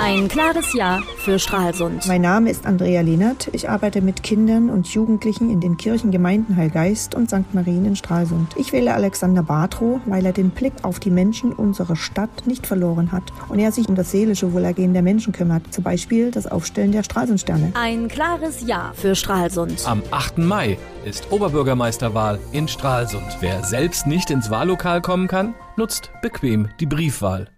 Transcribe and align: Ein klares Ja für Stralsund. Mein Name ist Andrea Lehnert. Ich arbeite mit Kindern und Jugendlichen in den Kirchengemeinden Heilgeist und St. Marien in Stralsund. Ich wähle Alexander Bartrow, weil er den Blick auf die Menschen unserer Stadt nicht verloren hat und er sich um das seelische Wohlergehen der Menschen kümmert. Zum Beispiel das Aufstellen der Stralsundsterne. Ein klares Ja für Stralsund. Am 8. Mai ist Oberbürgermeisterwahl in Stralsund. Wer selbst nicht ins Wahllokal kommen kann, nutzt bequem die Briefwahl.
Ein 0.00 0.28
klares 0.28 0.74
Ja 0.74 1.02
für 1.16 1.40
Stralsund. 1.40 2.06
Mein 2.06 2.22
Name 2.22 2.50
ist 2.50 2.66
Andrea 2.66 3.00
Lehnert. 3.00 3.48
Ich 3.52 3.68
arbeite 3.68 4.00
mit 4.00 4.22
Kindern 4.22 4.70
und 4.70 4.86
Jugendlichen 4.86 5.50
in 5.50 5.60
den 5.60 5.76
Kirchengemeinden 5.76 6.56
Heilgeist 6.56 7.16
und 7.16 7.28
St. 7.28 7.52
Marien 7.52 7.84
in 7.84 7.96
Stralsund. 7.96 8.54
Ich 8.56 8.72
wähle 8.72 8.94
Alexander 8.94 9.42
Bartrow, 9.42 10.00
weil 10.06 10.24
er 10.24 10.32
den 10.32 10.50
Blick 10.50 10.72
auf 10.82 11.00
die 11.00 11.10
Menschen 11.10 11.52
unserer 11.52 11.96
Stadt 11.96 12.46
nicht 12.46 12.64
verloren 12.64 13.10
hat 13.10 13.24
und 13.48 13.58
er 13.58 13.72
sich 13.72 13.88
um 13.88 13.96
das 13.96 14.12
seelische 14.12 14.52
Wohlergehen 14.52 14.92
der 14.92 15.02
Menschen 15.02 15.32
kümmert. 15.32 15.74
Zum 15.74 15.82
Beispiel 15.82 16.30
das 16.30 16.46
Aufstellen 16.46 16.92
der 16.92 17.02
Stralsundsterne. 17.02 17.72
Ein 17.74 18.06
klares 18.06 18.62
Ja 18.64 18.92
für 18.94 19.16
Stralsund. 19.16 19.82
Am 19.84 20.02
8. 20.12 20.38
Mai 20.38 20.78
ist 21.04 21.32
Oberbürgermeisterwahl 21.32 22.38
in 22.52 22.68
Stralsund. 22.68 23.38
Wer 23.40 23.64
selbst 23.64 24.06
nicht 24.06 24.30
ins 24.30 24.48
Wahllokal 24.48 25.02
kommen 25.02 25.26
kann, 25.26 25.54
nutzt 25.76 26.12
bequem 26.22 26.68
die 26.78 26.86
Briefwahl. 26.86 27.48